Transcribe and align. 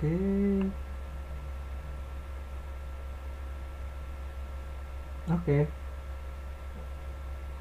Oke. 0.00 0.16
Oke. 5.28 5.58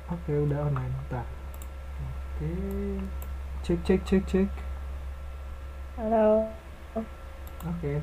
Oke, 0.07 0.31
udah 0.47 0.71
online. 0.71 0.95
Bentar. 1.03 1.27
Oke. 1.99 2.51
Cek 3.59 3.83
cek 3.83 3.99
cek 4.07 4.23
cek. 4.23 4.47
Halo. 5.99 6.47
Oke. 7.67 7.99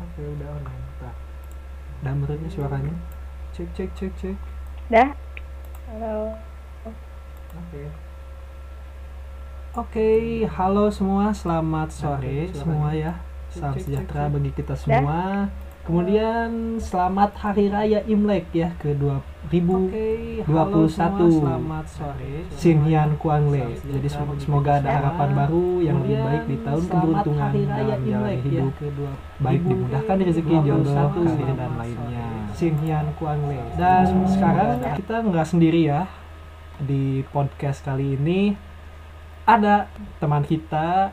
Oke, 0.00 0.22
udah 0.24 0.48
online. 0.56 0.84
Bentar. 0.88 1.14
Udah 2.00 2.12
menurutnya 2.16 2.48
suaranya. 2.48 2.96
Cek 3.52 3.68
cek 3.76 3.92
cek 3.92 4.12
cek. 4.16 4.36
Dah? 4.88 5.12
Halo. 5.92 6.32
Oke. 7.60 7.92
Oke, 9.72 10.44
halo 10.52 10.92
semua, 10.92 11.32
selamat 11.32 11.88
sore 11.88 12.52
semua 12.52 12.92
ya. 12.92 13.16
Salam 13.48 13.72
sejahtera 13.80 14.28
bagi 14.28 14.52
kita 14.52 14.76
semua. 14.76 15.48
Kemudian 15.88 16.76
selamat 16.76 17.32
Hari 17.40 17.72
Raya 17.72 18.04
Imlek 18.04 18.52
ya 18.52 18.76
ke 18.76 18.92
2021. 18.92 20.44
selamat 20.92 21.88
sore. 21.88 22.44
Sinhian 22.52 23.16
Kuangle. 23.16 23.72
Jadi 23.80 24.08
sem- 24.12 24.36
semoga 24.44 24.76
ada 24.76 24.92
harapan 24.92 25.40
baru 25.40 25.80
yang 25.80 26.04
lebih 26.04 26.20
baik 26.20 26.44
di 26.52 26.56
tahun 26.60 26.84
keberuntungan 26.92 27.50
dalam 27.64 27.98
menjalani 28.04 28.38
hidup. 28.44 28.72
Baik 29.40 29.60
dimudahkan 29.64 30.16
rezeki 30.20 30.54
jodoh, 30.68 31.08
karir 31.16 31.56
dan 31.56 31.72
lainnya. 31.80 32.26
Sinhian 32.52 33.06
Kuangle. 33.16 33.72
Dan 33.80 34.28
sekarang 34.28 34.84
kita 35.00 35.16
nggak 35.24 35.48
sendiri 35.48 35.88
ya 35.88 36.04
di 36.76 37.24
podcast 37.32 37.80
kali 37.80 38.20
ini 38.20 38.52
ada 39.46 39.90
teman 40.22 40.44
kita 40.46 41.10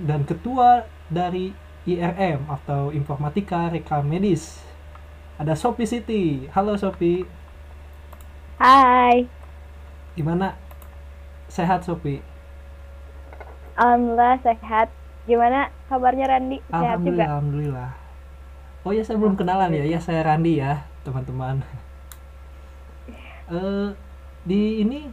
dan 0.00 0.20
ketua 0.28 0.88
dari 1.12 1.52
IRM 1.88 2.48
atau 2.50 2.90
Informatika 2.94 3.70
Rekam 3.72 4.04
Medis. 4.08 4.62
Ada 5.40 5.54
Sopi 5.58 5.84
Siti. 5.88 6.46
Halo 6.54 6.74
Sopi, 6.78 7.26
Hai. 8.58 9.28
gimana? 10.16 10.56
Sehat 11.48 11.84
Sopi? 11.86 12.22
Alhamdulillah 13.80 14.34
sehat. 14.46 14.88
Gimana 15.28 15.58
kabarnya 15.88 16.26
Randi? 16.32 16.58
Sehat 16.80 17.00
Alhamdulillah, 17.00 17.06
juga? 17.06 17.26
alhamdulillah. 17.30 17.90
Oh 18.86 18.92
ya 18.96 19.02
saya 19.06 19.18
belum 19.22 19.36
kenalan 19.40 19.72
ya, 19.78 19.84
ya 19.92 19.98
saya 20.06 20.22
Randi 20.28 20.52
ya 20.62 20.72
teman-teman. 21.06 21.56
Eh 23.50 23.88
di 24.48 24.82
ini 24.82 25.06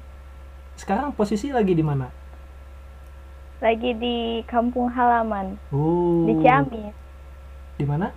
sekarang 0.79 1.13
posisi 1.17 1.49
lagi 1.53 1.73
di 1.77 1.85
mana? 1.85 2.07
Lagi 3.59 3.91
di 3.91 4.39
kampung 4.47 4.87
halaman. 4.87 5.59
Oh. 5.69 6.23
Di 6.23 6.33
Ciamis. 6.39 6.95
Di 7.75 7.83
mana? 7.83 8.07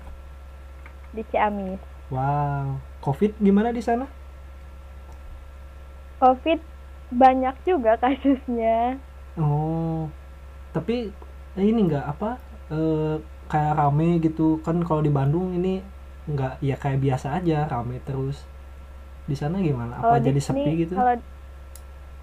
Di 1.11 1.23
Ciamis. 1.35 1.83
Wow. 2.15 2.79
Covid 3.03 3.35
gimana 3.43 3.75
di 3.75 3.83
sana? 3.83 4.07
Covid 6.23 6.63
banyak 7.11 7.57
juga 7.67 7.99
kasusnya. 8.03 9.03
Oh. 9.35 10.07
Tapi 10.71 11.11
eh, 11.59 11.65
ini 11.67 11.91
enggak 11.91 12.07
apa? 12.07 12.39
eh 12.73 13.21
kayak 13.53 13.77
rame 13.77 14.17
gitu 14.25 14.57
kan 14.65 14.81
kalau 14.81 15.05
di 15.05 15.13
Bandung 15.13 15.53
ini 15.53 15.85
enggak 16.25 16.57
ya 16.65 16.73
kayak 16.79 17.03
biasa 17.03 17.43
aja 17.43 17.67
rame 17.67 17.99
terus. 18.07 18.47
Di 19.27 19.35
sana 19.35 19.59
gimana? 19.59 19.99
Apa 19.99 20.23
di 20.23 20.31
jadi 20.31 20.41
sini- 20.41 20.63
sepi 20.63 20.71
gitu? 20.87 20.95
Kalau 20.95 21.19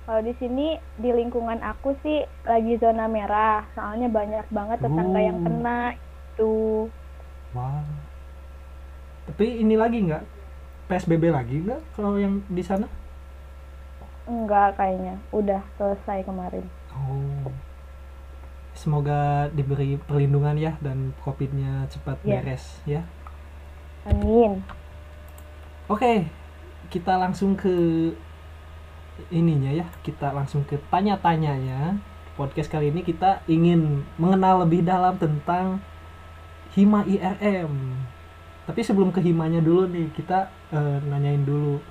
kalau 0.10 0.26
di 0.26 0.34
sini 0.42 0.74
di 0.98 1.14
lingkungan 1.14 1.62
aku 1.62 1.94
sih 2.02 2.26
lagi 2.42 2.82
zona 2.82 3.06
merah. 3.06 3.62
Soalnya 3.78 4.10
banyak 4.10 4.50
banget 4.50 4.82
tetangga 4.82 5.22
yang 5.22 5.38
Oh. 5.38 5.46
kena 5.46 5.80
itu. 5.94 6.56
Wow. 7.54 7.86
Tapi 9.30 9.62
ini 9.62 9.78
lagi 9.78 10.02
nggak 10.02 10.26
PSBB 10.90 11.30
lagi 11.30 11.62
nggak 11.62 11.94
kalau 11.94 12.18
yang 12.18 12.42
di 12.50 12.66
sana? 12.66 12.90
Enggak 14.26 14.82
kayaknya. 14.82 15.22
Udah 15.30 15.62
selesai 15.78 16.26
kemarin. 16.26 16.66
Oh. 16.90 17.54
Semoga 18.74 19.46
diberi 19.54 20.02
perlindungan 20.10 20.58
ya 20.58 20.74
dan 20.82 21.14
COVID-nya 21.22 21.86
cepat 21.86 22.18
Iya. 22.26 22.42
beres 22.42 22.66
ya. 22.90 23.06
Amin. 24.10 24.66
Oke, 25.86 26.26
kita 26.90 27.14
langsung 27.14 27.54
ke 27.54 27.70
ininya 29.32 29.72
ya. 29.72 29.88
Kita 30.06 30.32
langsung 30.32 30.64
ke 30.64 30.80
tanya-tanyanya. 30.92 32.00
Podcast 32.40 32.72
kali 32.72 32.90
ini 32.94 33.02
kita 33.04 33.44
ingin 33.52 34.08
mengenal 34.16 34.64
lebih 34.64 34.82
dalam 34.86 35.20
tentang 35.20 35.84
Hima 36.76 37.04
IRM. 37.04 37.74
Tapi 38.68 38.82
sebelum 38.86 39.10
ke 39.12 39.20
Himanya 39.20 39.60
dulu 39.60 39.90
nih, 39.90 40.08
kita 40.14 40.48
eh, 40.72 40.98
nanyain 41.04 41.44
dulu. 41.44 41.82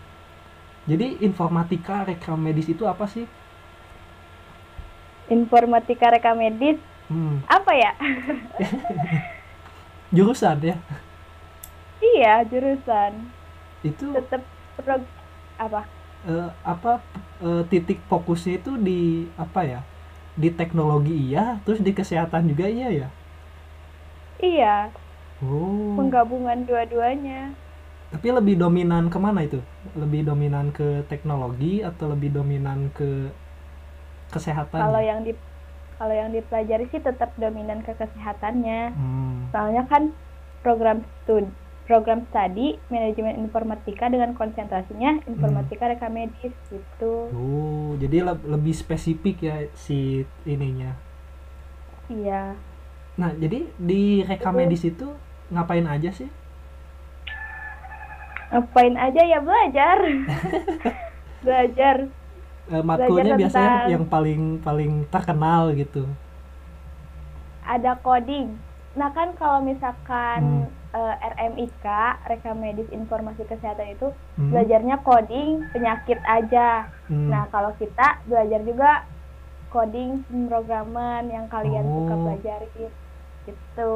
Jadi 0.88 1.20
informatika 1.20 2.06
rekam 2.08 2.38
medis 2.40 2.68
itu 2.70 2.84
apa 2.88 3.04
sih? 3.10 3.26
Informatika 5.28 6.08
rekam 6.14 6.38
medis 6.40 6.80
Hmm, 7.08 7.40
apa 7.48 7.72
ya? 7.72 7.92
jurusan 10.16 10.60
ya. 10.60 10.76
iya, 12.04 12.44
jurusan. 12.44 13.12
Itu 13.82 14.12
Tetap 14.12 14.42
pro 14.76 14.96
apa? 15.56 15.82
Eh, 16.26 16.50
apa 16.66 16.98
eh, 17.44 17.62
titik 17.70 18.02
fokusnya 18.10 18.58
itu 18.58 18.72
di 18.80 19.30
apa 19.38 19.62
ya? 19.62 19.80
Di 20.38 20.50
teknologi 20.54 21.34
iya, 21.34 21.62
terus 21.62 21.82
di 21.82 21.94
kesehatan 21.94 22.50
juga 22.50 22.66
iya 22.66 22.88
ya. 22.90 23.08
Iya, 24.38 24.76
Oh. 25.38 25.94
penggabungan 25.94 26.66
dua-duanya. 26.66 27.54
Tapi 28.10 28.26
lebih 28.34 28.58
dominan 28.58 29.06
ke 29.06 29.18
mana 29.20 29.46
itu? 29.46 29.62
Lebih 29.94 30.26
dominan 30.26 30.74
ke 30.74 31.06
teknologi 31.06 31.84
atau 31.84 32.10
lebih 32.10 32.34
dominan 32.34 32.90
ke 32.90 33.30
kesehatan? 34.34 34.80
Kalau 34.80 34.98
yang 34.98 35.22
di 35.22 35.36
kalau 35.98 36.14
yang 36.14 36.30
dipelajari 36.30 36.90
sih 36.90 37.02
tetap 37.02 37.30
dominan 37.38 37.82
ke 37.86 37.94
kesehatannya. 37.94 38.96
Hmm. 38.96 39.50
Soalnya 39.54 39.84
kan 39.86 40.10
program 40.62 41.06
stud 41.22 41.46
program 41.88 42.28
studi 42.28 42.76
manajemen 42.86 43.40
informatika 43.40 44.06
dengan 44.06 44.36
konsentrasinya 44.36 45.24
informatika 45.24 45.88
rekam 45.88 46.12
medis 46.12 46.52
gitu. 46.68 47.32
Oh, 47.32 47.96
jadi 47.96 48.22
le- 48.22 48.44
lebih 48.46 48.76
spesifik 48.76 49.40
ya 49.40 49.56
si 49.72 49.98
ininya. 50.44 50.92
Iya. 52.06 52.52
Nah, 53.16 53.32
jadi 53.34 53.72
di 53.74 54.20
rekam 54.22 54.52
medis 54.54 54.84
itu 54.84 55.08
ngapain 55.48 55.88
aja 55.88 56.12
sih? 56.12 56.28
Ngapain 58.48 58.94
aja 58.94 59.22
ya 59.24 59.40
belajar. 59.40 59.98
belajar. 61.44 61.96
Eh, 62.68 62.84
matkulnya 62.84 63.32
Belajar 63.32 63.40
biasanya 63.40 63.64
tentang- 63.72 63.90
yang 63.90 64.04
paling 64.04 64.42
paling 64.60 64.92
terkenal 65.08 65.72
gitu. 65.72 66.04
Ada 67.64 67.96
coding. 67.98 68.67
Nah, 68.96 69.12
kan 69.12 69.36
kalau 69.36 69.60
misalkan 69.60 70.64
Hmm. 70.64 70.76
eh, 70.88 71.14
RMIK, 71.36 71.84
rekam 72.24 72.56
medis 72.56 72.88
informasi 72.88 73.44
kesehatan 73.44 73.92
itu 73.92 74.08
Hmm. 74.34 74.50
belajarnya 74.50 74.96
coding 75.04 75.60
penyakit 75.68 76.16
aja. 76.24 76.88
Hmm. 77.06 77.28
Nah, 77.28 77.44
kalau 77.52 77.76
kita 77.76 78.24
belajar 78.24 78.64
juga 78.64 79.04
coding 79.68 80.24
pemrograman 80.24 81.28
yang 81.28 81.44
kalian 81.46 81.84
suka 81.84 82.14
Oh. 82.16 82.20
pelajarin 82.24 82.90
gitu. 83.44 83.92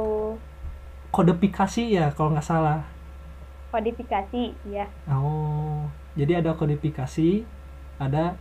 Kodifikasi 1.08 1.82
ya 1.88 2.12
kalau 2.12 2.36
nggak 2.36 2.44
salah. 2.44 2.84
Kodifikasi, 3.72 4.52
ya. 4.68 4.84
Oh, 5.08 5.88
jadi 6.12 6.44
ada 6.44 6.52
kodifikasi, 6.52 7.48
ada 7.96 8.36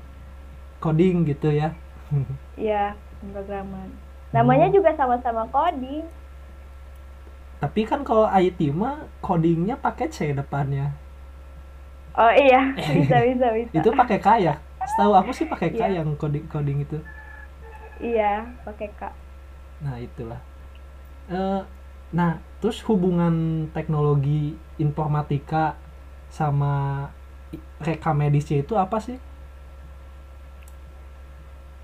coding 0.80 1.24
gitu 1.24 1.56
ya. 1.56 1.72
Ya, 2.60 3.00
pemrograman. 3.24 3.96
Namanya 4.36 4.68
Oh. 4.68 4.76
juga 4.76 4.92
sama-sama 4.94 5.48
coding. 5.48 6.04
Tapi 7.62 7.82
kan 7.86 8.02
kalau 8.02 8.26
IT 8.26 8.74
mah 8.74 9.06
codingnya 9.22 9.78
pakai 9.78 10.10
C 10.10 10.34
depannya. 10.34 10.90
Oh 12.18 12.32
iya, 12.34 12.76
bisa 12.98 13.18
bisa 13.24 13.48
bisa. 13.56 13.72
Itu 13.78 13.90
pakai 13.96 14.18
K 14.20 14.28
ya? 14.42 14.54
Setahu 14.84 15.14
aku 15.16 15.32
sih 15.32 15.46
pakai 15.48 15.70
K 15.72 15.82
Iya. 15.88 16.02
yang 16.02 16.18
coding 16.18 16.46
coding 16.50 16.84
itu. 16.84 16.98
Iya, 18.02 18.50
pakai 18.66 18.90
K. 18.98 19.02
Nah, 19.86 19.96
itulah. 20.02 20.42
Eh, 21.32 21.62
nah, 22.12 22.32
terus 22.60 22.82
hubungan 22.90 23.68
teknologi 23.72 24.58
informatika 24.82 25.78
sama 26.34 27.08
rekam 27.82 28.16
medisnya 28.18 28.66
itu 28.66 28.74
apa 28.76 28.98
sih? 29.00 29.18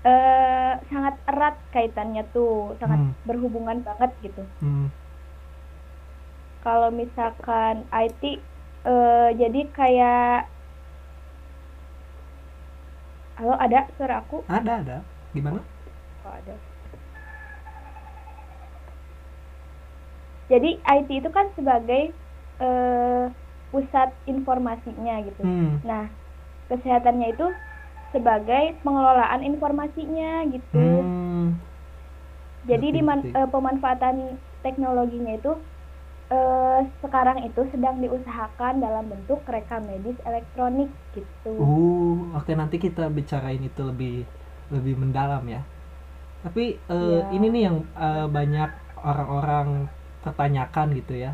Eh, 0.06 0.72
sangat 0.90 1.14
erat 1.26 1.54
kaitannya 1.74 2.22
tuh, 2.34 2.74
sangat 2.80 3.02
Hmm. 3.02 3.12
berhubungan 3.26 3.78
banget 3.82 4.10
gitu. 4.22 4.42
Hmm. 4.62 4.88
Kalau 6.68 6.92
misalkan 6.92 7.74
IT 7.88 8.22
eh, 8.84 9.28
jadi 9.40 9.60
kayak 9.72 10.52
Halo, 13.40 13.54
ada 13.56 13.88
suara 13.96 14.14
aku? 14.20 14.44
Ada, 14.52 14.72
ada. 14.84 14.96
Gimana? 15.32 15.64
Oh, 16.24 16.28
ada. 16.28 16.54
jadi 20.52 20.68
IT 20.96 21.08
itu 21.20 21.30
kan 21.36 21.46
sebagai 21.56 22.02
eh, 22.60 23.24
pusat 23.72 24.08
informasinya 24.32 25.12
gitu 25.28 25.42
Hmm. 25.44 25.78
nah 25.88 26.04
kesehatannya 26.68 27.26
itu 27.36 27.44
sebagai 28.12 28.64
pengelolaan 28.84 29.42
informasinya 29.50 30.48
gitu 30.54 30.76
Hmm. 30.76 31.52
jadi 32.70 32.86
di 32.96 33.00
ngerti. 33.00 33.28
eh, 33.38 33.48
pemanfaatan 33.54 34.16
teknologinya 34.64 35.32
itu 35.40 35.52
eh, 36.36 36.78
sekarang 37.04 37.38
itu 37.48 37.60
sedang 37.72 37.96
diusahakan 38.04 38.74
dalam 38.84 39.04
bentuk 39.12 39.40
rekam 39.54 39.82
medis 39.90 40.16
elektronik 40.28 40.90
gitu 41.16 41.56
Uh, 41.58 42.14
oke 42.38 42.52
nanti 42.60 42.76
kita 42.84 43.02
bicarain 43.16 43.58
itu 43.70 43.80
lebih 43.90 44.14
lebih 44.74 44.94
mendalam 45.02 45.42
ya. 45.54 45.60
Tapi 46.44 46.64
eh, 46.96 47.20
Iya. 47.20 47.24
ini 47.36 47.46
nih 47.54 47.62
yang 47.68 47.76
eh, 48.06 48.26
banyak 48.36 48.70
orang-orang 49.10 49.68
pertanyakan 50.24 50.88
gitu 51.00 51.14
ya. 51.24 51.32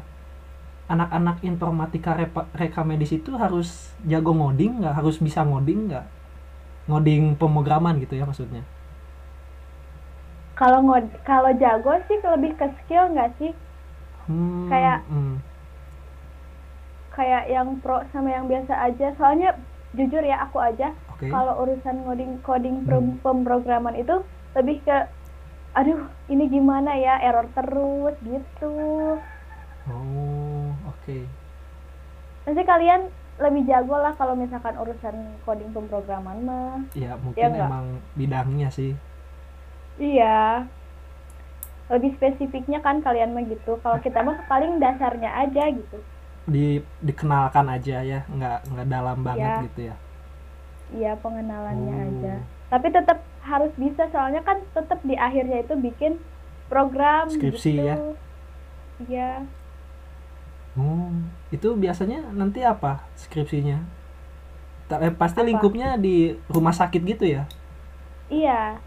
Anak-anak 0.95 1.37
informatika 1.51 2.11
repa- 2.21 2.49
rekam 2.61 2.87
medis 2.93 3.13
itu 3.19 3.31
harus 3.45 3.69
jago 4.11 4.33
ngoding 4.41 4.73
nggak? 4.85 4.95
Harus 5.01 5.17
bisa 5.27 5.41
ngoding 5.51 5.81
nggak? 5.91 6.07
Ngoding 6.91 7.23
pemrograman 7.41 7.95
gitu 8.05 8.15
ya 8.21 8.25
maksudnya. 8.31 8.63
kalau 10.61 10.79
ngod 10.87 11.05
kalau 11.29 11.51
jago 11.63 11.93
sih 12.07 12.19
lebih 12.35 12.53
ke 12.61 12.67
skill 12.79 13.05
nggak 13.13 13.31
sih 13.39 13.51
Hmm, 14.25 14.67
Kayak- 14.67 15.05
hmm. 15.07 15.37
kayak 17.11 17.45
yang 17.47 17.79
pro 17.79 18.03
sama 18.09 18.29
yang 18.29 18.45
biasa 18.45 18.75
aja 18.83 19.15
soalnya 19.15 19.55
jujur 19.93 20.19
ya 20.21 20.43
aku 20.43 20.59
aja 20.59 20.91
Oke. 21.09 21.31
kalau 21.31 21.63
urusan 21.63 22.03
ngoding 22.03 22.43
coding 22.43 22.83
Hmm. 22.83 22.89
pem- 22.89 23.19
pemrograman 23.21 23.95
itu 23.95 24.19
lebih 24.53 24.83
ke 24.83 25.07
aduh 25.73 26.01
ini 26.27 26.49
gimana 26.49 26.95
ya 26.95 27.19
error 27.21 27.47
terus 27.53 28.15
gitu 28.21 28.75
Oh, 29.85 30.67
oke. 30.85 31.19
nanti 32.45 32.63
kalian 32.63 33.07
lebih 33.37 33.63
jago 33.65 33.95
lah 33.95 34.13
kalau 34.13 34.33
misalkan 34.33 34.75
urusan 34.75 35.15
coding 35.43 35.71
pemrograman 35.71 36.39
mah 36.41 36.79
Ya 36.93 37.15
mungkin 37.17 37.51
Ya 37.53 37.65
emang 37.65 37.87
bidangnya 38.13 38.69
sih. 38.69 38.95
iya 39.97 40.67
lebih 41.89 42.17
spesifiknya 42.17 42.81
kan 42.81 43.01
kalian 43.01 43.33
mah 43.33 43.45
gitu 43.45 43.77
kalau 43.81 44.01
kita 44.01 44.21
mah 44.21 44.41
paling 44.49 44.81
dasarnya 44.81 45.31
aja 45.37 45.69
gitu 45.69 45.99
Di 46.45 46.81
dikenalkan 47.01 47.65
aja 47.69 48.05
ya, 48.05 48.21
nggak 48.29 48.69
nggak 48.69 48.89
dalam 48.89 49.19
banget 49.21 49.49
Ya. 49.49 49.65
gitu 49.65 49.81
ya. 49.89 49.97
iya 50.93 51.13
pengenalannya 51.17 51.95
Oh. 51.95 52.07
aja 52.09 52.35
tapi 52.69 52.89
tetap 52.89 53.19
harus 53.41 53.73
bisa 53.77 54.09
soalnya 54.09 54.41
kan 54.41 54.61
tetap 54.73 55.01
di 55.03 55.15
akhirnya 55.15 55.61
itu 55.61 55.75
bikin 55.77 56.17
program 56.67 57.29
Skripsi 57.29 57.71
gitu. 57.77 57.85
ya? 57.85 57.97
iya 59.03 59.31
Oh, 60.75 61.07
itu 61.55 61.71
biasanya 61.79 62.35
nanti 62.35 62.59
apa 62.61 63.07
skripsinya? 63.15 63.79
Eh, 64.91 65.15
pasti 65.15 65.39
Apa? 65.39 65.47
lingkupnya 65.47 65.95
di 65.97 66.35
rumah 66.47 66.75
sakit 66.75 66.99
gitu 67.05 67.25
ya? 67.25 67.47
iya 68.27 68.79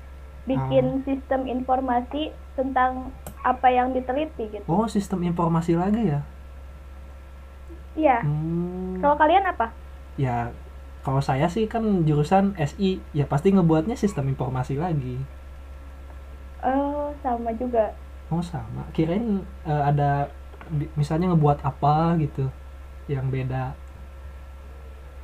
bikin 0.44 0.85
Ah. 0.99 1.03
sistem 1.03 1.45
informasi 1.45 2.31
tentang 2.57 3.13
apa 3.45 3.69
yang 3.69 3.94
diteliti 3.94 4.50
gitu. 4.50 4.65
Oh, 4.65 4.89
sistem 4.89 5.21
informasi 5.24 5.77
lagi 5.77 6.18
ya? 6.18 6.21
iya. 7.94 8.21
Hmm, 8.21 8.98
kalau 9.01 9.18
kalian 9.18 9.45
apa? 9.45 9.69
Ya 10.18 10.50
kalau 11.01 11.21
saya 11.21 11.48
sih 11.48 11.69
kan 11.69 12.04
jurusan 12.04 12.57
SI, 12.57 13.00
ya 13.13 13.24
pasti 13.24 13.54
ngebuatnya 13.54 13.94
sistem 13.95 14.27
informasi 14.33 14.75
lagi. 14.75 15.21
oh 16.62 17.13
sama 17.21 17.54
juga. 17.54 17.94
Oh 18.27 18.42
sama, 18.44 18.83
kirain 18.92 19.39
eh, 19.63 19.83
ada 19.88 20.27
misalnya 21.00 21.31
ngebuat 21.31 21.63
apa 21.63 22.18
gitu 22.19 22.50
yang 23.07 23.30
beda. 23.31 23.71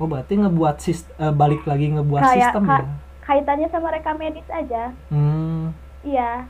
Oh 0.00 0.08
berarti 0.08 0.34
ngebuat 0.40 0.80
sis 0.80 1.04
eh, 1.20 1.30
balik 1.30 1.66
lagi 1.68 1.90
ngebuat 1.92 2.22
Kayak 2.22 2.34
sistem 2.48 2.64
ka- 2.66 2.80
ya? 2.80 2.88
kaitannya 3.24 3.68
sama 3.68 3.88
rekam 3.92 4.16
medis 4.16 4.46
aja. 4.48 4.90
Hmm, 5.12 5.70
iya 6.02 6.48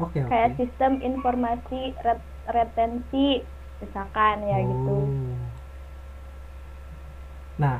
oke 0.00 0.18
oke. 0.24 0.30
kayak 0.30 0.50
sistem 0.58 0.92
informasi 1.02 1.94
ret- 2.02 2.30
retensi 2.50 3.42
misalkan 3.82 4.36
ya 4.46 4.58
gitu 4.62 4.96
Oh. 5.06 5.34
Nah, 7.54 7.78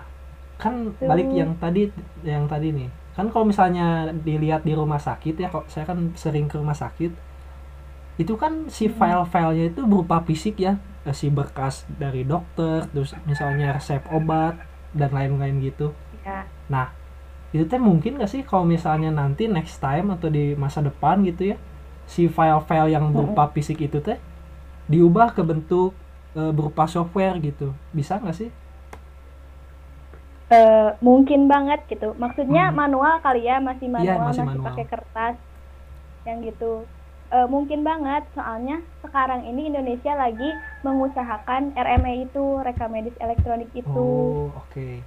kan 0.63 0.95
Tuh. 0.95 1.07
balik 1.11 1.29
yang 1.35 1.59
tadi 1.59 1.91
yang 2.23 2.47
tadi 2.47 2.71
nih. 2.71 2.89
Kan 3.15 3.31
kalau 3.31 3.47
misalnya 3.47 4.11
dilihat 4.27 4.63
di 4.67 4.75
rumah 4.75 4.99
sakit 4.99 5.35
ya, 5.39 5.49
kok 5.51 5.67
saya 5.71 5.87
kan 5.87 5.99
sering 6.15 6.47
ke 6.51 6.59
rumah 6.59 6.75
sakit. 6.79 7.11
Itu 8.23 8.39
kan 8.39 8.71
si 8.71 8.87
file-filenya 8.87 9.75
itu 9.75 9.83
berupa 9.87 10.23
fisik 10.23 10.63
ya, 10.63 10.79
eh, 11.03 11.15
si 11.15 11.27
berkas 11.31 11.83
dari 12.03 12.23
dokter, 12.23 12.87
terus 12.95 13.11
misalnya 13.27 13.75
resep 13.75 14.03
obat 14.15 14.55
dan 14.95 15.11
lain-lain 15.11 15.59
gitu. 15.63 15.91
ya 16.23 16.47
Nah, 16.71 16.87
itu 17.55 17.65
teh 17.71 17.79
mungkin 17.83 18.19
gak 18.23 18.31
sih 18.31 18.43
kalau 18.47 18.65
misalnya 18.67 19.11
nanti 19.11 19.47
next 19.51 19.79
time 19.83 20.15
atau 20.15 20.29
di 20.31 20.55
masa 20.55 20.81
depan 20.83 21.23
gitu 21.27 21.55
ya, 21.55 21.57
si 22.09 22.29
file-file 22.31 22.91
yang 22.95 23.11
berupa 23.17 23.49
fisik 23.55 23.79
itu 23.87 23.99
teh 24.05 24.19
diubah 24.93 25.33
ke 25.37 25.43
bentuk 25.47 25.93
eh, 26.39 26.53
berupa 26.57 26.85
software 26.91 27.37
gitu, 27.43 27.73
bisa 27.95 28.19
nggak 28.23 28.37
sih? 28.37 28.51
Eh, 30.55 30.89
mungkin 31.09 31.41
banget 31.53 31.79
gitu 31.91 32.07
maksudnya 32.23 32.61
Hmm. 32.61 32.79
manual 32.81 33.15
kali 33.25 33.41
ya 33.49 33.55
masih 33.69 33.89
Iya, 33.99 34.13
manual 34.13 34.29
masih 34.29 34.43
masih, 34.43 34.59
manual. 34.59 34.67
pakai 34.67 34.85
kertas 34.93 35.37
yang 36.29 36.39
gitu 36.49 36.65
Eh, 37.35 37.49
mungkin 37.55 37.81
banget 37.91 38.23
soalnya 38.37 38.75
sekarang 39.05 39.41
ini 39.51 39.61
Indonesia 39.71 40.13
lagi 40.23 40.45
mengusahakan 40.87 41.63
RME 41.87 42.15
itu 42.27 42.41
rekam 42.67 42.91
medis 42.97 43.17
elektronik 43.25 43.71
itu 43.83 43.99
Oh, 43.99 44.53
oke. 44.57 45.05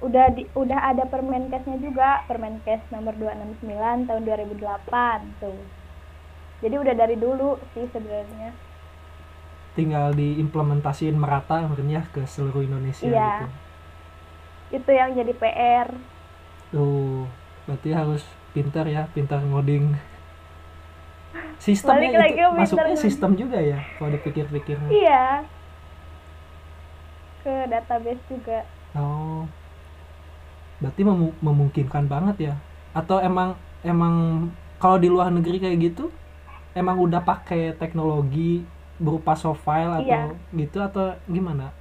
Udah 0.00 0.26
di, 0.32 0.48
udah 0.52 0.80
ada 0.90 1.04
Permenkesnya 1.04 1.76
juga 1.76 2.24
Permenkes 2.24 2.80
nomor 2.88 3.12
269 3.14 3.60
tahun 4.08 4.22
2008 4.24 4.60
tuh 5.38 5.60
jadi 6.60 6.76
udah 6.76 6.94
dari 6.94 7.16
dulu 7.16 7.56
sih 7.72 7.88
sebenarnya 7.88 8.52
Tinggal 9.70 10.12
diimplementasiin 10.12 11.14
merata 11.14 11.62
mungkin 11.62 11.88
ya 11.88 12.02
ke 12.06 12.26
seluruh 12.26 12.60
Indonesia 12.60 13.06
Iya. 13.06 13.32
gitu. 13.38 13.46
itu 14.72 14.90
yang 14.90 15.10
jadi 15.12 15.32
PR 15.32 15.88
Tuh, 16.70 17.26
berarti 17.66 17.90
harus 17.90 18.22
pintar 18.50 18.86
ya, 18.86 19.10
pintar 19.10 19.42
ngoding. 19.42 19.98
Sistemnya 21.58 22.08
Balik 22.08 22.14
lagi 22.14 22.32
itu 22.32 22.46
pintar 22.46 22.56
masuknya 22.56 22.82
ngoding. 22.88 23.02
sistem 23.02 23.30
juga 23.34 23.58
ya, 23.60 23.78
kalau 23.94 24.10
dipikir-pikir. 24.10 24.76
iya 24.88 25.42
ke 27.40 27.54
database 27.66 28.22
juga 28.26 28.62
Oh. 28.90 29.19
Berarti 30.80 31.02
memu- 31.04 31.36
memungkinkan 31.44 32.04
banget 32.08 32.52
ya. 32.52 32.54
Atau 32.96 33.20
emang 33.20 33.54
emang 33.84 34.48
kalau 34.80 34.96
di 34.96 35.08
luar 35.12 35.28
negeri 35.32 35.60
kayak 35.60 35.78
gitu 35.80 36.08
emang 36.72 36.96
udah 37.00 37.20
pakai 37.20 37.76
teknologi 37.76 38.64
berupa 39.00 39.32
soft 39.36 39.64
file 39.64 39.92
atau 40.04 40.04
Iya. 40.04 40.56
gitu 40.56 40.78
atau 40.80 41.16
gimana? 41.28 41.72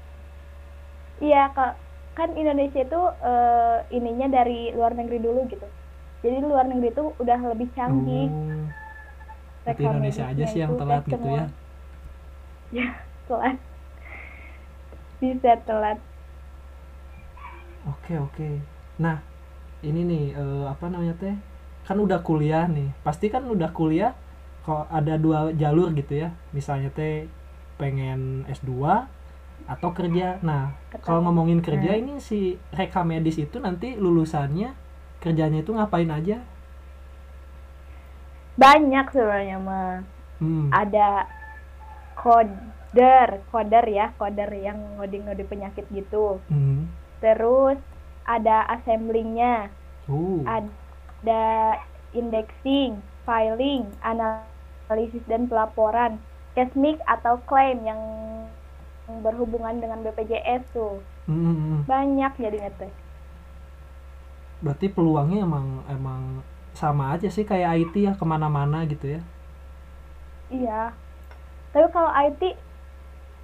Iya, 1.19 1.51
Kak. 1.51 1.75
Kan 2.15 2.35
Indonesia 2.35 2.79
itu 2.83 3.01
eh, 3.23 3.77
ininya 3.95 4.27
dari 4.27 4.71
luar 4.75 4.91
negeri 4.95 5.19
dulu 5.23 5.47
gitu. 5.47 5.67
Jadi 6.19 6.37
luar 6.43 6.67
negeri 6.67 6.91
itu 6.91 7.03
udah 7.15 7.39
lebih 7.55 7.67
canggih. 7.75 8.27
Oh. 8.27 8.67
Berarti 9.63 9.83
rekam 9.83 9.91
Indonesia 9.95 10.23
aja 10.27 10.43
sih 10.47 10.59
yang 10.63 10.73
telat 10.75 11.03
kan 11.03 11.11
gitu 11.11 11.15
semua. 11.15 11.37
ya. 11.37 11.45
Ya, 12.69 12.87
telat. 13.27 13.57
Bisa 15.19 15.51
telat. 15.67 15.99
Oke 17.87 18.13
oke. 18.19 18.49
Nah 18.99 19.23
ini 19.81 20.03
nih 20.03 20.23
eh, 20.35 20.65
apa 20.67 20.91
namanya 20.91 21.15
teh? 21.17 21.35
Kan 21.87 21.97
udah 22.03 22.19
kuliah 22.21 22.67
nih. 22.67 22.91
Pasti 23.01 23.31
kan 23.31 23.47
udah 23.47 23.71
kuliah. 23.71 24.13
Kok 24.67 24.91
ada 24.91 25.15
dua 25.15 25.49
jalur 25.55 25.95
gitu 25.95 26.19
ya. 26.19 26.29
Misalnya 26.51 26.91
teh 26.91 27.25
pengen 27.79 28.43
S2 28.45 29.07
atau 29.65 29.89
kerja. 29.95 30.37
Nah 30.43 30.75
kalau 31.01 31.23
ngomongin 31.25 31.63
kerja 31.63 31.95
Hmm. 31.95 32.01
ini 32.03 32.13
si 32.19 32.59
rekam 32.75 33.07
medis 33.07 33.39
itu 33.39 33.57
nanti 33.57 33.95
lulusannya 33.95 34.75
kerjanya 35.23 35.63
itu 35.63 35.71
ngapain 35.71 36.11
aja? 36.11 36.43
Banyak 38.59 39.05
sebenarnya 39.15 39.57
mah. 39.59 40.03
Hmm. 40.39 40.67
Ada 40.71 41.27
coder, 42.15 43.43
coder 43.51 43.85
ya, 43.87 44.11
coder 44.19 44.51
yang 44.55 44.99
ngoding-ngoding 44.99 45.47
penyakit 45.47 45.87
gitu. 45.91 46.43
Hmm. 46.51 46.91
Terus 47.23 47.79
ada 48.25 48.65
assemblingnya, 48.69 49.69
Uh. 50.09 50.41
ada 50.45 51.77
indexing, 52.13 52.97
filing, 53.23 53.85
analisis 54.01 55.21
dan 55.29 55.45
pelaporan, 55.45 56.17
kesmik 56.57 56.97
atau 57.05 57.37
klaim 57.45 57.81
yang 57.85 58.01
berhubungan 59.21 59.77
dengan 59.81 60.01
BPJS 60.05 60.65
tuh. 60.73 61.01
Hmm, 61.29 61.85
banyak 61.85 62.33
jadinya 62.41 62.71
teh. 62.77 62.93
Berarti 64.65 64.89
peluangnya 64.89 65.45
emang 65.45 65.85
emang 65.89 66.21
sama 66.73 67.13
aja 67.17 67.29
sih 67.29 67.45
kayak 67.45 67.85
IT 67.85 67.95
ya 67.97 68.13
ke 68.17 68.25
mana-mana 68.25 68.85
gitu 68.85 69.17
ya. 69.17 69.21
Iya, 70.49 70.81
tapi 71.69 71.87
kalau 71.93 72.09
IT 72.09 72.57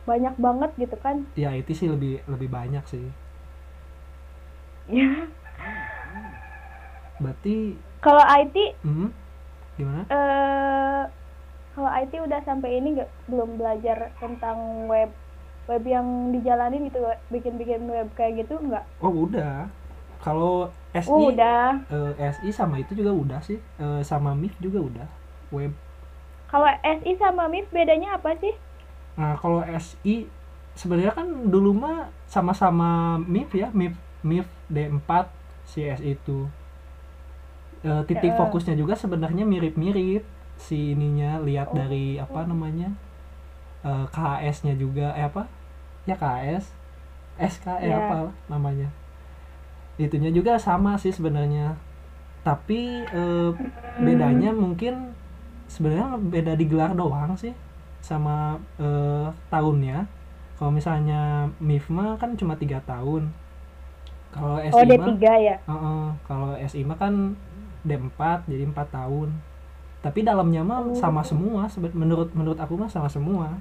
banyak 0.05 0.35
banget 0.37 0.71
gitu 0.77 0.97
kan? 1.01 1.25
Ya 1.37 1.53
IT 1.53 1.69
sih 1.73 1.89
lebih 1.89 2.21
lebih 2.29 2.49
banyak 2.49 2.85
sih 2.89 3.05
ya 4.89 5.09
berarti 7.17 7.79
kalau 8.03 8.21
IT 8.21 8.55
hmm, 8.85 9.09
gimana? 9.79 10.03
eh 10.11 11.03
kalau 11.75 11.91
IT 11.91 12.13
udah 12.15 12.39
sampai 12.47 12.79
ini 12.79 12.95
nggak 12.95 13.11
belum 13.27 13.59
belajar 13.59 14.15
tentang 14.23 14.87
web 14.87 15.11
web 15.65 15.83
yang 15.83 16.31
dijalanin 16.31 16.87
gitu 16.87 17.01
bikin-bikin 17.33 17.83
web 17.89 18.07
kayak 18.13 18.45
gitu 18.45 18.61
nggak? 18.61 18.85
Oh 19.01 19.11
udah. 19.11 19.67
Kalau 20.21 20.71
SI 20.95 21.11
oh, 21.11 21.29
udah. 21.29 21.85
eh, 21.91 22.31
SI 22.33 22.49
sama 22.55 22.81
itu 22.81 22.97
juga 22.97 23.11
udah 23.13 23.39
sih. 23.43 23.59
Eh, 23.77 24.01
sama 24.01 24.33
MIF 24.33 24.57
juga 24.61 24.79
udah. 24.81 25.07
Web. 25.53 25.73
Kalau 26.49 26.69
SI 26.81 27.11
sama 27.19 27.49
MIP 27.51 27.69
bedanya 27.73 28.17
apa 28.17 28.33
sih? 28.39 28.53
Nah, 29.19 29.35
kalau 29.37 29.61
SI 29.65 30.29
sebenarnya 30.73 31.13
kan 31.13 31.27
dulu 31.49 31.75
mah 31.75 32.09
sama-sama 32.25 33.19
MIF 33.21 33.51
ya, 33.53 33.69
MIF 33.73 33.93
MIF 34.25 34.49
D4 34.67 35.09
si 35.63 35.85
SI 35.85 36.17
itu. 36.17 36.49
Eh, 37.85 38.01
titik 38.09 38.33
Ya. 38.33 38.37
fokusnya 38.41 38.73
juga 38.73 38.97
sebenarnya 38.97 39.45
mirip-mirip 39.45 40.25
si 40.57 40.97
ininya 40.97 41.37
lihat 41.39 41.69
Oh. 41.69 41.77
dari 41.77 42.17
apa 42.17 42.41
namanya? 42.43 42.89
Eh, 43.85 44.05
KHS-nya 44.09 44.73
juga 44.73 45.13
eh 45.13 45.29
apa? 45.29 45.45
Ya 46.09 46.17
KHS. 46.17 46.73
SK 47.37 47.77
eh 47.77 47.93
Ya. 47.93 48.01
apa 48.01 48.33
namanya? 48.49 48.89
Itunya 49.95 50.33
juga 50.33 50.57
sama 50.57 50.97
sih 50.97 51.13
sebenarnya. 51.13 51.77
Tapi 52.41 53.05
eh, 53.05 53.51
bedanya 54.01 54.49
mungkin 54.49 55.13
sebenarnya 55.67 56.17
beda 56.17 56.53
di 56.53 56.65
gelar 56.65 56.93
doang 56.93 57.33
sih 57.37 57.53
sama 58.01 58.57
eh, 58.77 59.27
tahunnya 59.49 60.05
kalau 60.55 60.69
misalnya 60.71 61.49
MIFMA 61.57 62.15
kan 62.15 62.37
cuma 62.37 62.53
tiga 62.55 62.77
tahun 62.85 63.33
kalau 64.35 64.59
oh 64.59 64.67
SI 64.67 64.83
mah 64.83 65.07
D3 65.15 65.15
ya? 65.39 65.55
Heeh, 65.63 66.03
kalau 66.27 66.49
SI 66.59 66.83
mah 66.83 66.97
kan 66.99 67.13
D4 67.87 68.43
jadi 68.51 68.63
empat 68.67 68.87
tahun. 68.91 69.29
Tapi 70.03 70.19
dalamnya 70.21 70.61
mah 70.61 70.79
Oh. 70.85 70.93
sama 70.93 71.23
semua 71.23 71.65
menurut 71.95 72.29
menurut 72.35 72.59
aku 72.59 72.75
mah 72.75 72.91
sama 72.91 73.07
semua. 73.07 73.55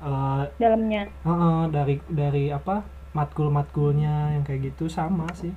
Eh, 0.00 0.42
dalamnya? 0.58 1.06
heeh, 1.22 1.60
dari 1.68 1.96
dari 2.08 2.44
apa 2.50 2.82
matkul-matkulnya 3.14 4.34
yang 4.34 4.42
kayak 4.42 4.74
gitu 4.74 4.88
sama 4.90 5.28
sih. 5.36 5.52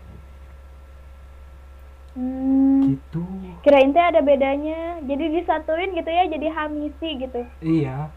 Hmm, 2.17 2.97
gitu. 2.97 3.21
Kirain 3.61 3.93
teh 3.93 4.01
ada 4.01 4.21
bedanya. 4.21 4.97
Jadi 5.05 5.37
disatuin 5.37 5.93
gitu 5.93 6.09
ya 6.09 6.25
jadi 6.25 6.47
hamisi 6.49 7.09
gitu. 7.21 7.41
Iya. 7.61 8.09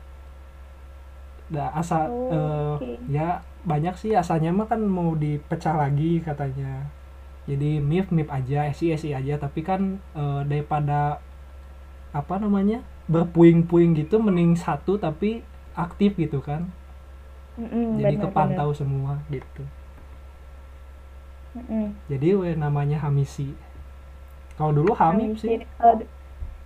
Da 1.51 1.69
asa 1.75 2.07
Oh, 2.09 2.31
eh, 2.31 2.71
oke. 2.79 2.93
ya 3.11 3.43
banyak 3.65 3.95
sih 4.01 4.13
asalnya 4.17 4.51
mah 4.55 4.67
kan 4.71 4.81
mau 4.85 5.13
dipecah 5.17 5.75
lagi 5.77 6.21
katanya 6.25 6.89
jadi 7.49 7.81
MIF 7.83 8.09
MIF 8.15 8.29
aja 8.31 8.69
SI 8.73 8.95
SI 8.97 9.11
aja 9.17 9.35
tapi 9.41 9.61
kan 9.67 10.01
eh, 10.17 10.41
daripada 10.47 11.21
apa 12.13 12.35
namanya 12.43 12.83
berpuing-puing 13.11 13.95
gitu 13.99 14.19
mending 14.23 14.55
satu 14.59 14.99
tapi 14.99 15.43
aktif 15.75 16.15
gitu 16.19 16.39
kan 16.43 16.71
Mm-mm, 17.59 17.99
jadi 18.01 18.15
benar, 18.17 18.25
kepantau 18.31 18.71
semua 18.75 19.21
gitu 19.31 19.63
benar. 21.55 21.65
Mm-mm. 21.71 21.87
jadi 22.11 22.29
we 22.39 22.51
namanya 22.55 22.99
Hamisi 23.03 23.55
kalau 24.59 24.73
dulu 24.77 24.93
Hamif 24.95 25.31
Hamisi. 25.35 25.47
sih 25.47 25.59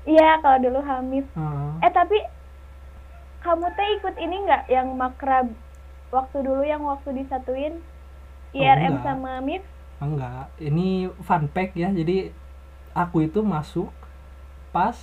iya 0.05 0.39
kalau 0.43 0.59
dulu 0.61 0.81
Hamif 0.85 1.25
Heeh. 1.37 1.71
eh 1.85 1.93
tapi 1.93 2.17
kamu 3.45 3.67
teh 3.77 3.89
ikut 4.01 4.15
ini 4.19 4.37
nggak 4.49 4.63
yang 4.73 4.89
makrab 4.97 5.47
waktu 6.15 6.47
dulu 6.47 6.63
yang 6.63 6.87
waktu 6.87 7.11
disatuin 7.19 7.83
IRM 8.55 9.03
enggak. 9.03 9.05
sama 9.05 9.43
MIF 9.43 9.67
enggak 9.99 10.47
ini 10.63 11.11
fun 11.27 11.51
fact 11.51 11.75
ya 11.75 11.91
jadi 11.91 12.31
aku 12.95 13.27
itu 13.27 13.43
masuk 13.43 13.91
pas 14.71 14.95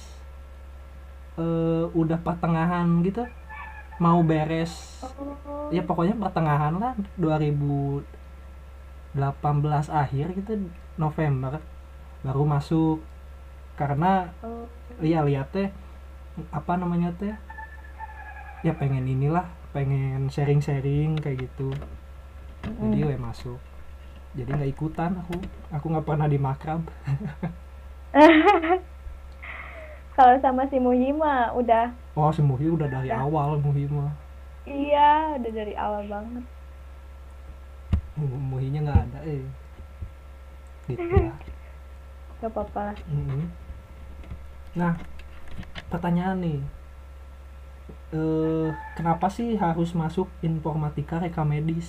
eh, 1.35 1.85
udah 1.91 2.19
pertengahan 2.23 2.87
gitu 3.03 3.27
mau 4.01 4.17
beres. 4.25 4.97
Oh, 5.05 5.69
ya 5.69 5.85
pokoknya 5.85 6.17
pertengahan 6.17 6.73
lah 6.73 6.97
2018 7.21 8.01
akhir 9.93 10.25
gitu 10.41 10.65
November 10.97 11.61
baru 12.25 12.43
masuk. 12.49 12.97
Karena 13.77 14.33
oh. 14.41 14.65
ya 15.05 15.21
lihat 15.21 15.53
teh 15.53 15.69
apa 16.49 16.73
namanya 16.81 17.13
teh? 17.13 17.37
Ya 18.65 18.73
pengen 18.73 19.05
inilah 19.05 19.45
pengen 19.71 20.27
sharing-sharing 20.27 21.15
kayak 21.17 21.47
gitu. 21.47 21.71
Jadi 22.61 22.99
we 23.03 23.15
masuk. 23.17 23.57
Jadi 24.31 24.47
nggak 24.47 24.71
ikutan 24.71 25.11
aku. 25.17 25.35
Aku 25.71 25.85
nggak 25.87 26.05
pernah 26.05 26.27
di 26.27 26.37
makrab. 26.37 26.81
Kalau 30.11 30.35
sama 30.37 30.67
si 30.67 30.77
Muhima 30.77 31.55
udah 31.55 31.87
oh 32.13 32.27
si 32.29 32.43
Muhi 32.43 32.67
udah 32.67 32.85
dari 32.85 33.07
Ya. 33.07 33.23
awal 33.23 33.55
Muhi 33.57 33.87
mah. 33.87 34.11
Iya 34.67 35.39
udah 35.39 35.51
dari 35.51 35.73
awal 35.73 36.03
banget. 36.05 36.43
Mu- 38.19 38.43
Muhinya 38.51 38.79
nggak 38.85 39.01
ada 39.07 39.19
eh. 39.25 39.43
Gitu 40.85 40.99
lah. 41.01 41.37
Gak 42.41 42.51
apa-apa. 42.51 42.85
Mhm. 43.07 43.43
nah 44.71 44.95
pertanyaan 45.91 46.39
nih 46.39 46.59
eh 48.11 48.67
kenapa 48.93 49.27
sih 49.27 49.55
harus 49.55 49.91
masuk 49.93 50.27
informatika 50.41 51.17
reka 51.17 51.43
medis? 51.43 51.87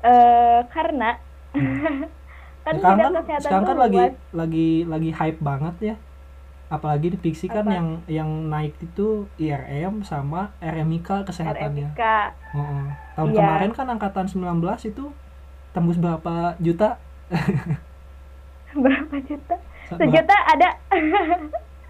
Eh 0.00 0.60
karena 0.72 1.20
kan 2.64 2.74
sekarang 2.76 3.12
kan 3.12 3.40
sekarang 3.40 3.64
kan 3.66 3.76
lagi 3.78 4.00
lagi 4.32 4.68
lagi 4.84 5.10
hype 5.12 5.40
banget 5.40 5.76
ya. 5.82 5.96
Apalagi 6.70 7.10
di 7.10 7.18
fiksi 7.18 7.50
kan 7.50 7.66
Apa? 7.66 7.74
yang 7.74 7.88
yang 8.06 8.30
naik 8.46 8.78
itu 8.78 9.26
IRM 9.36 10.00
sama 10.00 10.54
RMIK 10.62 11.26
kesehatannya. 11.26 11.92
RMK 11.92 12.02
Heeh. 12.54 12.84
tahun 13.18 13.28
Iya. 13.28 13.38
kemarin 13.42 13.70
kan 13.74 13.86
angkatan 13.90 14.26
19 14.30 14.86
itu 14.86 15.04
tembus 15.70 15.98
berapa 15.98 16.54
juta? 16.56 16.96
Berapa 18.70 19.18
juta? 19.26 19.54
Sejuta 19.90 20.36
ada. 20.46 20.70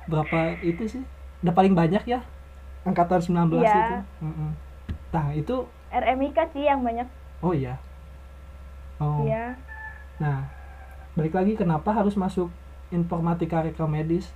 berapa 0.09 0.57
itu 0.65 0.89
sih 0.89 1.05
udah 1.41 1.55
paling 1.57 1.73
banyak 1.73 2.05
ya 2.05 2.21
angkatan 2.85 3.21
19 3.21 3.61
Iya. 3.61 3.77
itu. 3.77 3.97
Heeh. 4.25 4.51
nah 5.11 5.27
itu 5.35 5.57
RMIK 5.91 6.39
sih 6.55 6.65
yang 6.65 6.81
banyak. 6.87 7.09
Oh 7.43 7.53
iya? 7.53 7.77
Oh. 9.01 9.25
Ya 9.25 9.57
nah 10.21 10.53
balik 11.17 11.33
lagi 11.33 11.57
kenapa 11.57 11.97
harus 11.97 12.13
masuk 12.13 12.53
informatika 12.93 13.65
reka 13.65 13.89
medis 13.89 14.29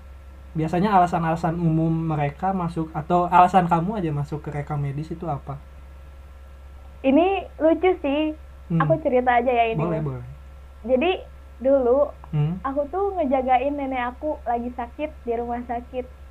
biasanya 0.56 0.96
alasan-alasan 0.96 1.61
umum 1.61 1.90
mereka 1.90 2.54
masuk 2.54 2.88
atau 2.94 3.26
alasan 3.28 3.66
kamu 3.66 4.00
aja 4.00 4.11
masuk 4.14 4.40
ke 4.40 4.54
reka 4.54 4.78
medis 4.78 5.11
itu 5.11 5.26
apa? 5.26 5.58
Ini 7.04 7.52
lucu 7.61 7.90
sih. 8.00 8.32
Hmm, 8.73 8.80
aku 8.80 8.96
cerita 9.04 9.37
aja 9.37 9.52
ya 9.52 9.76
ini. 9.76 9.82
Boleh 9.82 10.00
boleh. 10.00 10.26
Jadi 10.88 11.20
dulu 11.61 12.08
hmm. 12.32 12.64
aku 12.64 12.87
tuh 12.88 13.12
ngejagain 13.18 13.76
nenek 13.76 14.14
aku 14.14 14.40
lagi 14.49 14.73
sakit 14.73 15.11
di 15.26 15.32
rumah 15.37 15.61
sakit 15.68 16.23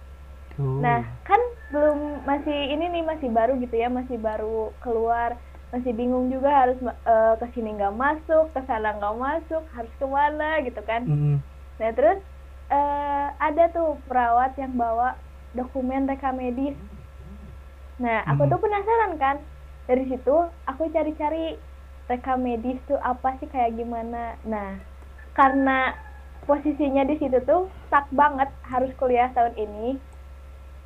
Tuh. 0.57 0.81
Nah, 0.85 0.99
kan 1.25 1.41
belum 1.73 1.99
masih 2.29 2.57
ini 2.73 2.85
nih 2.93 3.03
masih 3.11 3.29
baru 3.33 3.57
gitu 3.57 3.75
ya, 3.83 3.89
masih 3.89 4.17
baru 4.21 4.69
keluar, 4.83 5.33
masih 5.73 5.91
bingung 5.97 6.29
juga 6.29 6.49
harus 6.53 6.77
eh, 6.85 7.33
ke 7.41 7.47
sini 7.57 7.69
nggak 7.77 7.95
masuk, 7.97 8.45
ke 8.53 8.61
sana 8.69 8.93
nggak 8.99 9.15
masuk, 9.17 9.63
harus 9.73 9.93
ke 9.97 10.05
mana 10.05 10.61
gitu 10.61 10.81
kan. 10.85 11.01
Mm-mm. 11.09 11.41
Nah 11.81 11.89
terus 11.97 12.19
eh, 12.69 13.27
ada 13.41 13.63
tuh 13.73 13.97
perawat 14.05 14.53
yang 14.61 14.73
bawa 14.77 15.17
dokumen 15.57 16.05
reka 16.09 16.29
medis. 16.33 16.77
Nah 18.03 18.21
aku 18.29 18.45
Hmm. 18.45 18.51
tuh 18.53 18.59
penasaran 18.61 19.13
kan, 19.17 19.37
dari 19.89 20.03
situ 20.09 20.35
aku 20.69 20.83
cari-cari 20.93 21.57
reka 22.09 22.33
medis 22.37 22.77
tuh 22.89 22.99
apa 23.01 23.37
sih 23.41 23.49
kayak 23.49 23.73
gimana. 23.79 24.37
Nah 24.45 24.77
karena 25.33 25.93
posisinya 26.45 27.03
di 27.09 27.15
situ 27.17 27.37
tuh 27.49 27.71
stuck 27.87 28.05
banget 28.13 28.49
harus 28.69 28.91
kuliah 28.99 29.29
tahun 29.33 29.55
ini. 29.57 29.97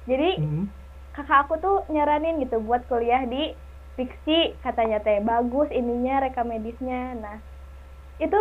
Jadi 0.07 0.39
Mm-mm. 0.39 0.65
kakak 1.13 1.39
aku 1.45 1.53
tuh 1.59 1.77
nyaranin 1.91 2.39
gitu 2.41 2.57
buat 2.63 2.87
kuliah 2.87 3.27
di 3.27 3.51
fiksi 3.97 4.53
katanya 4.61 5.01
teh 5.01 5.17
bagus 5.25 5.67
ininya 5.73 6.21
reka 6.21 6.45
medisnya 6.45 7.17
nah 7.17 7.37
itu 8.21 8.37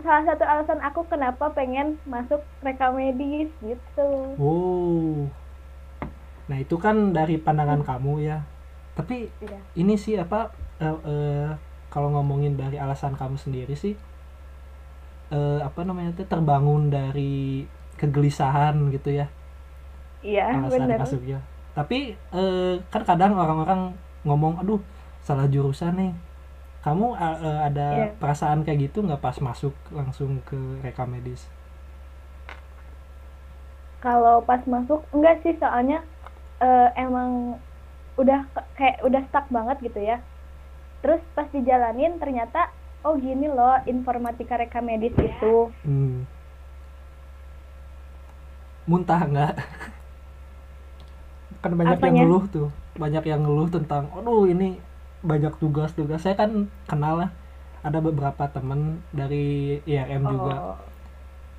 salah 0.00 0.22
satu 0.22 0.46
alasan 0.46 0.78
aku 0.80 1.02
kenapa 1.10 1.50
pengen 1.50 1.98
masuk 2.06 2.38
reka 2.62 2.94
medis 2.94 3.50
gitu 3.58 4.08
Oh. 4.38 5.26
Nah, 6.46 6.58
itu 6.58 6.78
kan 6.78 7.10
dari 7.14 7.38
pandangan 7.38 7.82
kamu 7.82 8.26
ya. 8.26 8.38
Tapi 8.94 9.26
Iya. 9.42 9.58
ini 9.78 9.94
sih 9.98 10.14
apa 10.18 10.50
eh, 10.78 10.96
eh, 11.06 11.50
kalau 11.90 12.14
ngomongin 12.14 12.54
dari 12.54 12.78
alasan 12.78 13.18
kamu 13.18 13.34
sendiri 13.38 13.74
sih 13.74 13.94
eh, 15.30 15.60
apa 15.62 15.80
namanya 15.86 16.14
tuh 16.16 16.26
terbangun 16.26 16.90
dari 16.90 17.66
kegelisahan 17.98 18.90
gitu 18.94 19.10
ya. 19.14 19.26
Iya 20.22 20.46
bener 20.68 20.98
masuknya 21.00 21.38
tapi 21.76 22.12
eh, 22.34 22.74
kan 22.92 23.02
kadang 23.06 23.32
orang-orang 23.38 23.94
ngomong 24.26 24.60
aduh 24.60 24.80
salah 25.24 25.46
jurusan 25.48 25.94
nih 25.96 26.12
kamu 26.84 27.06
eh, 27.16 27.60
ada 27.68 27.86
Iya. 27.92 28.06
perasaan 28.20 28.64
kayak 28.64 28.90
gitu 28.90 29.04
nggak 29.04 29.20
pas 29.20 29.36
masuk 29.40 29.72
langsung 29.92 30.40
ke 30.48 30.56
reka 30.84 31.04
medis 31.04 31.44
kalau 34.00 34.40
pas 34.48 34.62
masuk 34.64 35.04
enggak 35.12 35.44
sih 35.44 35.54
soalnya 35.60 36.00
eh, 36.60 36.88
emang 36.96 37.60
udah 38.20 38.40
kayak 38.76 39.00
udah 39.04 39.22
stuck 39.28 39.46
banget 39.48 39.76
gitu 39.84 40.00
ya 40.00 40.20
terus 41.00 41.20
pas 41.36 41.48
dijalanin 41.52 42.20
ternyata 42.20 42.68
oh 43.04 43.16
gini 43.16 43.48
loh 43.48 43.80
informatika 43.88 44.60
reka 44.60 44.80
medis 44.84 45.16
itu 45.16 45.72
Hmm. 45.84 46.24
Muntah 48.88 49.22
nggak? 49.22 49.54
kan 51.62 51.72
banyak 51.76 51.98
yang 52.00 52.00
Apanya? 52.00 52.22
ngeluh 52.24 52.44
tuh, 52.48 52.68
banyak 52.96 53.24
yang 53.26 53.40
ngeluh 53.44 53.68
tentang, 53.68 54.08
aduh 54.16 54.48
ini 54.48 54.80
banyak 55.22 55.52
tugas-tugas. 55.60 56.20
Saya 56.24 56.36
kan 56.36 56.50
kenal 56.88 57.14
lah, 57.20 57.30
ada 57.84 57.98
beberapa 58.00 58.44
teman 58.48 58.80
dari 59.12 59.78
IRM 59.84 60.24
juga 60.26 60.54
oh 60.56 60.76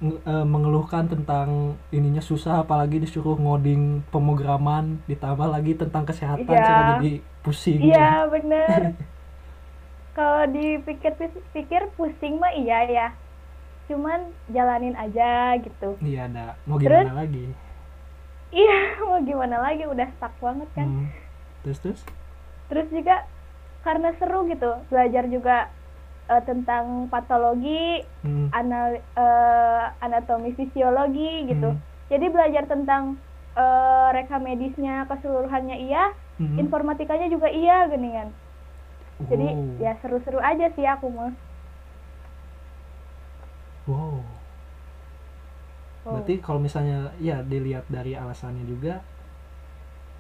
nge- 0.02 0.22
eh, 0.26 0.46
mengeluhkan 0.46 1.06
tentang 1.06 1.78
ininya 1.94 2.22
susah, 2.22 2.66
apalagi 2.66 2.98
disuruh 2.98 3.38
ngoding 3.38 4.02
pemrograman, 4.10 4.98
ditambah 5.06 5.46
lagi 5.46 5.78
tentang 5.78 6.04
kesehatan, 6.10 6.50
Iya. 6.50 6.66
saya 6.66 6.84
jadi 6.98 7.12
pusing. 7.46 7.80
iya 7.82 8.26
bener 8.34 8.98
kalau 10.12 10.44
dipikir-pikir 10.52 11.82
pusing 11.96 12.36
mah 12.38 12.52
iya 12.54 12.80
ya 12.88 13.08
cuman 13.88 14.20
jalanin 14.48 14.96
aja 14.96 15.56
gitu 15.60 15.96
Iya, 16.00 16.28
ada. 16.28 16.46
Mau 16.64 16.80
Terus? 16.80 17.06
gimana 17.08 17.22
lagi? 17.22 17.46
Iya 18.52 18.78
mau 19.02 19.20
gimana 19.24 19.58
lagi 19.60 19.84
udah 19.88 20.08
stuck 20.16 20.36
banget 20.40 20.70
kan 20.76 20.88
Hmm. 20.88 21.08
Terus 21.64 21.80
terus? 21.80 22.02
terus 22.68 22.88
juga 22.90 23.16
karena 23.84 24.10
seru 24.18 24.48
gitu 24.48 24.72
belajar 24.88 25.28
juga 25.28 25.68
eh, 26.30 26.44
tentang 26.46 27.08
patologi 27.08 28.04
Hmm. 28.24 28.48
anal 28.52 28.96
eh, 28.96 29.84
anatomi 30.00 30.56
fisiologi 30.56 31.48
gitu 31.48 31.76
Hmm. 31.76 31.82
jadi 32.08 32.26
belajar 32.32 32.64
tentang 32.68 33.18
eh, 33.56 34.08
reka 34.16 34.38
medisnya 34.40 35.04
keseluruhannya 35.08 35.78
iya 35.82 36.12
Hmm. 36.40 36.58
informatikanya 36.58 37.28
juga 37.28 37.48
iya 37.52 37.86
geningan 37.88 38.32
jadi 39.22 39.48
Oh. 39.54 39.78
ya 39.78 39.94
seru-seru 40.02 40.40
aja 40.42 40.68
sih 40.74 40.88
aku 40.88 41.08
mah 41.12 41.32
Wow. 43.90 44.41
Oh. 46.02 46.18
Berarti 46.18 46.42
kalau 46.42 46.58
misalnya 46.58 47.14
ya 47.22 47.46
dilihat 47.46 47.86
dari 47.86 48.18
alasannya 48.18 48.66
juga 48.66 49.02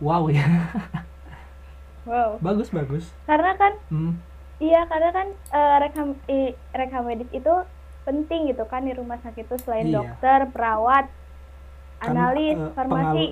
wow 0.01 0.25
ya. 0.29 0.45
wow 2.09 2.37
bagus 2.41 2.69
bagus. 2.73 3.05
karena 3.29 3.53
kan 3.57 3.73
Hmm. 3.93 4.13
iya 4.57 4.85
karena 4.89 5.09
kan 5.13 5.27
eh, 5.53 5.75
reka 5.81 6.01
i- 6.27 6.55
reka 6.73 6.99
medis 7.01 7.29
itu 7.29 7.53
penting 8.01 8.49
gitu 8.49 8.65
kan 8.65 8.81
di 8.81 8.93
rumah 8.97 9.21
sakit 9.21 9.45
itu 9.45 9.57
selain 9.61 9.87
Iya. 9.89 9.97
dokter 10.01 10.39
perawat 10.49 11.05
Kan, 12.01 12.17
analis 12.17 12.57
eh, 12.57 12.71
farmasi 12.73 13.25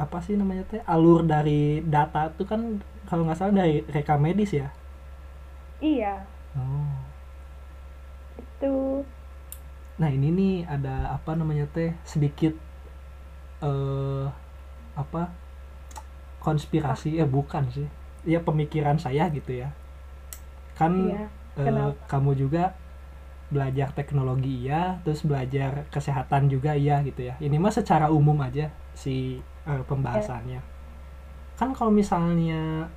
Apa 0.00 0.18
sih 0.24 0.34
namanya 0.34 0.64
teh? 0.66 0.80
Alur 0.88 1.22
dari 1.22 1.84
data 1.84 2.32
itu 2.32 2.42
kan 2.48 2.80
kalau 3.06 3.28
nggak 3.28 3.38
salah 3.38 3.54
dari 3.54 3.84
reka 3.86 4.16
medis 4.16 4.50
ya. 4.56 4.72
iya 5.80 6.24
Oh. 6.56 6.88
itu 8.38 9.04
Nah 10.02 10.10
ini 10.10 10.34
nih 10.34 10.54
ada 10.66 11.14
apa 11.14 11.38
namanya 11.38 11.70
teh 11.70 11.94
sedikit 12.02 12.50
eh 13.62 14.26
apa 14.98 15.30
konspirasi 16.42 17.22
ya 17.22 17.26
bukan 17.30 17.70
sih. 17.70 17.86
Ya 18.26 18.42
pemikiran 18.42 18.98
saya 18.98 19.30
gitu 19.30 19.62
ya. 19.62 19.70
Kan 20.74 21.14
iya 21.14 21.30
eh, 21.54 21.66
Kenapa? 21.70 21.94
kamu 22.10 22.34
juga 22.34 22.74
belajar 23.54 23.94
teknologi 23.94 24.66
iya. 24.66 24.98
Terus 25.06 25.22
belajar 25.22 25.86
kesehatan 25.94 26.50
juga 26.50 26.74
iya 26.74 26.98
gitu 27.06 27.30
ya. 27.30 27.38
Ini 27.38 27.54
mah 27.62 27.70
secara 27.70 28.10
umum 28.10 28.42
aja 28.42 28.74
si 28.98 29.38
eh, 29.70 29.82
pembahasannya. 29.86 30.58
Kan 31.54 31.70
kalau 31.78 31.94
misalnya 31.94 32.90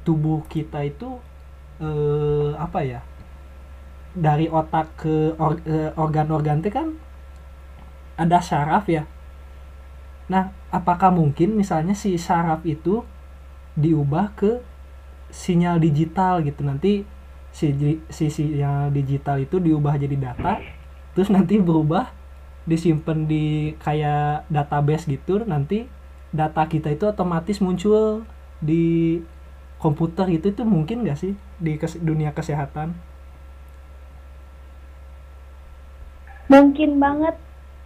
tubuh 0.00 0.40
kita 0.48 0.80
itu 0.80 1.20
eh, 1.76 2.56
apa 2.56 2.80
ya 2.80 3.04
dari 4.14 4.50
otak 4.50 4.86
ke 4.98 5.38
or- 5.38 5.62
organ-organ 5.94 6.58
itu 6.60 6.70
kan 6.74 6.98
ada 8.18 8.42
saraf 8.42 8.90
ya. 8.90 9.06
Nah 10.28 10.50
apakah 10.70 11.14
mungkin 11.14 11.54
misalnya 11.54 11.94
si 11.94 12.18
saraf 12.18 12.62
itu 12.66 13.02
diubah 13.78 14.34
ke 14.34 14.60
sinyal 15.30 15.78
digital 15.78 16.42
gitu? 16.42 16.66
Nanti 16.66 17.06
si 17.50 17.74
si 18.10 18.26
sinyal 18.30 18.94
digital 18.94 19.42
itu 19.42 19.58
diubah 19.58 19.98
jadi 19.98 20.14
data 20.14 20.62
terus 21.10 21.26
nanti 21.34 21.58
berubah 21.58 22.14
disimpan 22.62 23.26
di 23.26 23.74
kayak 23.82 24.46
database 24.46 25.10
gitu 25.10 25.42
nanti 25.42 25.90
data 26.30 26.62
kita 26.70 26.94
itu 26.94 27.10
otomatis 27.10 27.58
muncul 27.58 28.22
di 28.62 29.18
komputer 29.82 30.30
gitu. 30.30 30.54
Itu 30.54 30.62
mungkin 30.62 31.02
gak 31.02 31.18
sih 31.18 31.34
di 31.58 31.74
dunia 32.02 32.30
kesehatan 32.30 32.94
mungkin 36.50 36.98
banget 36.98 37.36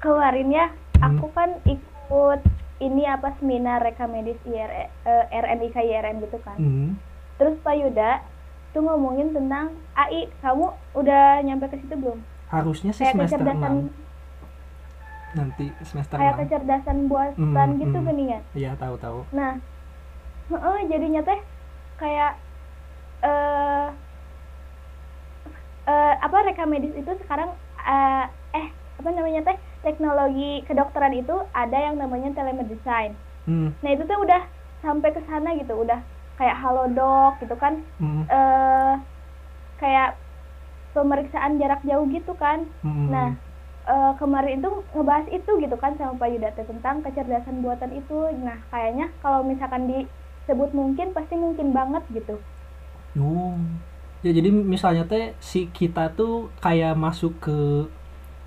kemarin 0.01 0.49
ya 0.51 0.67
Hmm. 0.95 1.21
aku 1.21 1.27
kan 1.31 1.51
ikut 1.65 2.41
ini 2.79 3.05
apa 3.05 3.37
seminar 3.37 3.79
reka 3.79 4.07
medis 4.07 4.41
IR, 4.43 4.71
eh, 5.05 5.25
RMIK 5.31 5.77
IRM 5.77 6.17
gitu 6.21 6.41
kan. 6.41 6.57
Hmm. 6.57 6.97
terus 7.35 7.59
Pak 7.61 7.75
Yuda 7.75 8.23
tuh 8.71 8.81
ngomongin 8.81 9.31
tentang 9.31 9.75
AI 9.93 10.31
kamu 10.39 10.67
udah 10.95 11.43
nyampe 11.43 11.67
ke 11.67 11.77
situ 11.77 11.95
belum? 11.95 12.23
Harusnya 12.47 12.91
sih 12.91 13.03
kayak 13.03 13.15
semester 13.21 13.43
kecerdasan 13.43 13.75
6 13.75 13.91
nanti 15.35 15.67
semester 15.83 16.15
kayak 16.15 16.33
6 16.33 16.41
kecerdasan 16.41 16.99
buatan 17.05 17.69
Hmm, 17.69 17.81
gitu 17.81 17.97
hmm. 17.97 18.07
geningan 18.07 18.43
iya 18.55 18.71
tahu 18.75 18.95
tahu. 18.97 19.19
Nah 19.31 19.59
heeh, 20.47 20.79
jadinya 20.87 21.21
teh 21.21 21.41
kayak 21.97 22.33
eh 23.21 23.87
eh, 25.85 26.15
apa 26.17 26.37
reka 26.45 26.65
medis 26.65 26.95
itu 26.95 27.13
sekarang 27.21 27.51
apa 29.05 29.13
namanya 29.13 29.45
teh 29.45 29.57
teknologi 29.85 30.65
kedokteran 30.65 31.13
itu 31.13 31.37
ada 31.53 31.77
yang 31.77 32.01
namanya 32.01 32.33
telemedicine 32.33 33.13
hmm. 33.45 33.77
nah 33.85 33.91
itu 33.93 34.09
tuh 34.09 34.17
udah 34.17 34.49
sampai 34.81 35.13
ke 35.13 35.21
sana 35.29 35.53
gitu 35.61 35.77
udah 35.77 36.01
kayak 36.41 36.57
halodoc 36.57 37.37
gitu 37.45 37.53
kan 37.61 37.85
Hmm. 38.01 38.25
eh 38.27 38.93
kayak 39.77 40.17
pemeriksaan 40.97 41.61
jarak 41.61 41.85
jauh 41.85 42.09
gitu 42.09 42.33
kan 42.33 42.65
Hmm. 42.81 43.13
nah 43.13 43.29
eh, 43.85 44.13
kemarin 44.17 44.65
itu 44.65 44.71
ngebahas 44.97 45.29
itu 45.29 45.51
gitu 45.61 45.77
kan 45.77 45.93
sama 46.01 46.17
Pak 46.17 46.29
Yuda 46.33 46.49
teh 46.57 46.65
tentang 46.65 47.05
kecerdasan 47.05 47.61
buatan 47.61 47.93
itu 47.93 48.33
nah 48.41 48.57
kayaknya 48.73 49.13
kalau 49.21 49.45
misalkan 49.45 49.85
disebut 49.85 50.73
mungkin 50.73 51.13
pasti 51.13 51.37
mungkin 51.37 51.77
banget 51.77 52.01
gitu 52.09 52.41
Oh. 53.15 53.55
Ya 54.25 54.33
jadi 54.33 54.51
misalnya 54.51 55.05
teh 55.07 55.37
si 55.39 55.69
kita 55.71 56.11
tuh 56.17 56.49
kayak 56.59 56.97
masuk 56.97 57.39
ke 57.39 57.87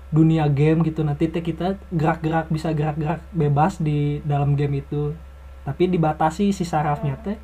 dunia 0.08 0.48
game 0.48 0.84
gitu. 0.84 1.04
Nanti 1.04 1.28
teh 1.28 1.44
kita 1.44 1.76
gerak-gerak 1.92 2.48
bisa 2.48 2.72
gerak-gerak 2.72 3.20
bebas 3.32 3.80
di 3.80 4.24
dalam 4.24 4.56
game 4.56 4.80
itu. 4.80 5.12
Tapi 5.64 5.88
dibatasi 5.88 6.52
si 6.52 6.64
sarafnya 6.64 7.20
teh. 7.20 7.36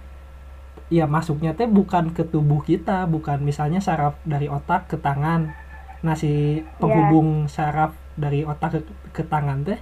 Ya 0.93 1.09
masuknya 1.09 1.57
teh 1.57 1.69
bukan 1.69 2.13
ke 2.13 2.25
tubuh 2.25 2.61
kita, 2.65 3.05
bukan. 3.09 3.41
Misalnya 3.41 3.81
saraf 3.81 4.17
dari 4.25 4.49
otak 4.49 4.89
ke 4.89 4.97
tangan. 5.01 5.53
Nah, 6.05 6.13
si 6.17 6.61
penghubung 6.77 7.49
saraf 7.49 7.97
dari 8.15 8.45
otak 8.45 8.71
ke, 8.77 8.81
ke 9.17 9.23
tangan 9.25 9.65
teh 9.65 9.81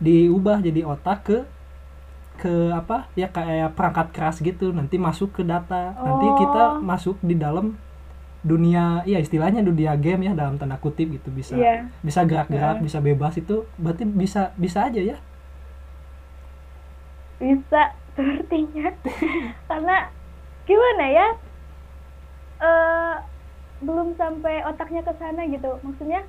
diubah 0.00 0.58
jadi 0.64 0.82
otak 0.88 1.18
ke 1.22 1.38
ke 2.40 2.72
apa? 2.72 3.06
Ya 3.14 3.28
kayak 3.28 3.76
perangkat 3.76 4.16
keras 4.16 4.36
gitu. 4.40 4.72
Nanti 4.72 4.96
masuk 4.96 5.36
ke 5.36 5.42
data. 5.44 5.92
Nanti 5.98 6.26
kita 6.40 6.78
Oh. 6.78 6.80
masuk 6.80 7.20
di 7.20 7.36
dalam 7.36 7.76
dunia 8.40 9.04
ya 9.04 9.18
istilahnya 9.24 9.60
dunia 9.60 9.92
game 10.00 10.20
ya 10.28 10.32
dalam 10.40 10.56
tanda 10.60 10.76
kutip 10.80 11.06
gitu. 11.16 11.28
Bisa 11.32 11.54
Iya. 11.56 11.88
bisa 12.06 12.20
gerak-gerak 12.28 12.80
Heeh. 12.80 12.84
bisa 12.86 12.98
bebas 13.04 13.34
itu 13.36 13.52
berarti 13.76 14.04
bisa 14.08 14.40
bisa 14.56 14.78
aja 14.88 15.00
ya. 15.00 15.16
Bisa 17.40 17.80
sepertinya. 18.16 18.86
Karena 19.68 19.96
gimana 20.68 21.04
ya 21.10 21.26
eh 22.60 23.14
belum 23.86 24.08
sampai 24.20 24.54
otaknya 24.70 25.00
ke 25.08 25.12
sana 25.20 25.40
gitu. 25.54 25.68
Maksudnya 25.86 26.20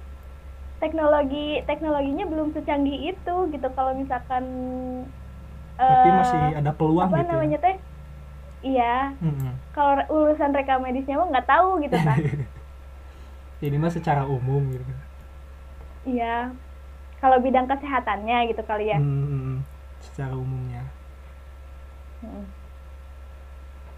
teknologi 0.82 1.38
teknologinya 1.69 2.26
belum 2.32 2.50
secanggih 2.56 2.97
itu 3.12 3.32
gitu. 3.54 3.67
Kalau 3.78 3.93
misalkan 4.02 4.43
tapi 5.82 6.08
eh, 6.10 6.17
masih 6.19 6.39
ada 6.60 6.71
peluang 6.78 7.10
apa 7.10 7.17
gitu 7.21 7.34
namanya 7.34 7.58
ya 7.58 7.63
teh 7.65 7.76
iya. 8.62 9.13
Mm-mm. 9.21 9.54
kalau 9.74 9.97
urusan 10.10 10.54
reka 10.54 10.78
medisnya 10.78 11.17
mah 11.17 11.28
nggak 11.30 11.50
tahu 11.50 11.82
gitu 11.82 11.97
kan 11.97 12.17
ini 13.65 13.78
mah 13.78 13.93
secara 13.93 14.26
umum 14.26 14.62
gitu 14.74 14.86
iya. 16.06 16.50
Kalau 17.21 17.38
bidang 17.38 17.69
kesehatannya 17.69 18.50
gitu 18.50 18.65
kali 18.65 18.89
ya. 18.89 18.97
Mm-mm. 18.97 19.62
secara 20.02 20.34
umumnya. 20.34 20.82
Mm. 22.26 22.50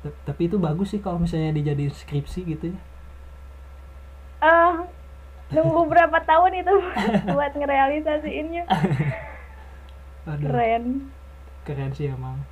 T- 0.03 0.19
tapi 0.27 0.51
itu 0.51 0.59
bagus 0.59 0.91
sih 0.91 0.99
kalau 0.99 1.23
misalnya 1.23 1.55
dijadiin 1.55 1.95
skripsi 1.95 2.43
gitu 2.43 2.75
ya. 2.75 2.79
Eh, 4.43 4.73
nunggu 5.55 5.87
berapa 5.87 6.19
tahun 6.27 6.67
itu 6.67 6.75
buat 7.31 7.55
ngerealisasiinnya. 7.55 8.67
Aduh, 10.35 10.43
keren. 10.43 11.07
Keren 11.63 11.91
sih 11.95 12.11
emang. 12.11 12.43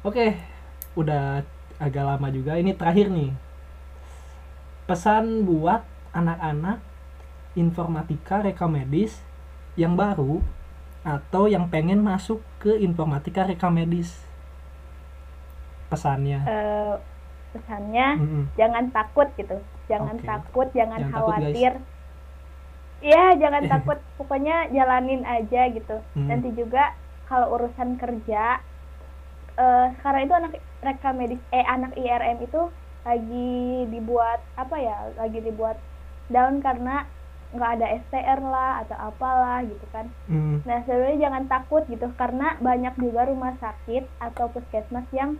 Oke 0.00 0.55
udah 0.96 1.44
agak 1.78 2.04
lama 2.04 2.28
juga. 2.32 2.56
Ini 2.56 2.72
terakhir 2.74 3.12
nih. 3.12 3.30
Pesan 4.88 5.44
buat 5.44 5.82
anak-anak 6.16 6.78
informatika 7.56 8.40
rekam 8.40 8.72
medis 8.72 9.20
yang 9.76 9.96
baru 9.96 10.40
atau 11.06 11.46
yang 11.46 11.68
pengen 11.70 12.02
masuk 12.02 12.40
ke 12.58 12.74
informatika 12.80 13.46
rekam 13.46 13.76
medis 13.76 14.24
pesannya. 15.86 16.42
Eh, 16.42 16.94
pesannya 17.54 18.08
Mm-mm. 18.18 18.42
jangan 18.58 18.84
takut 18.90 19.28
gitu. 19.38 19.56
Jangan 19.86 20.16
Oke. 20.18 20.26
takut 20.26 20.68
jangan, 20.74 21.00
Jangan 21.06 21.12
khawatir. 21.14 21.72
Iya 23.04 23.24
jangan 23.38 23.62
takut. 23.72 23.98
Pokoknya 24.18 24.66
jalanin 24.72 25.22
aja 25.22 25.62
gitu. 25.70 25.96
Mm. 26.16 26.26
nanti 26.30 26.48
juga 26.56 26.94
kalau 27.26 27.58
urusan 27.58 27.98
kerja 27.98 28.60
eh 29.56 29.86
sekarang 29.98 30.28
itu 30.28 30.34
anak 30.36 30.52
rekam 30.86 31.18
medis 31.18 31.42
eh 31.50 31.66
anak 31.66 31.92
IRM 31.94 32.38
itu 32.40 32.70
lagi 33.02 33.50
dibuat 33.86 34.38
apa 34.54 34.76
ya 34.78 35.10
lagi 35.14 35.38
dibuat 35.38 35.78
down 36.26 36.58
karena 36.58 37.06
nggak 37.54 37.72
ada 37.78 37.86
STR 38.02 38.40
lah 38.42 38.82
atau 38.82 38.96
apalah 39.00 39.62
gitu 39.62 39.86
kan 39.90 40.10
Mm. 40.26 40.66
Nah, 40.66 40.82
sebenarnya 40.82 41.30
jangan 41.30 41.44
takut 41.46 41.86
gitu 41.86 42.10
karena 42.14 42.58
banyak 42.58 42.98
juga 42.98 43.22
rumah 43.22 43.54
sakit 43.56 44.02
atau 44.18 44.50
puskesmas 44.50 45.06
yang 45.14 45.38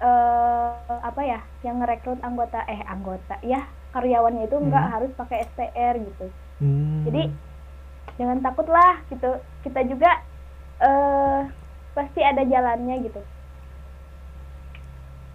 eh 0.00 0.70
apa 1.02 1.20
ya, 1.20 1.40
yang 1.60 1.82
ngerekrut 1.82 2.22
anggota 2.22 2.62
eh 2.64 2.80
anggota 2.86 3.36
ya 3.42 3.66
karyawannya 3.90 4.46
itu 4.46 4.56
nggak 4.56 4.84
Hmm. 4.86 4.92
harus 4.94 5.10
pakai 5.12 5.44
STR 5.44 5.94
gitu. 5.98 6.26
Hmm. 6.62 7.02
Jadi 7.04 7.22
jangan 8.16 8.38
takut 8.40 8.70
lah 8.70 9.02
gitu. 9.10 9.30
Kita 9.60 9.80
juga 9.84 10.22
eh 10.80 11.40
pasti 11.92 12.20
ada 12.22 12.46
jalannya 12.46 12.96
gitu. 13.04 13.20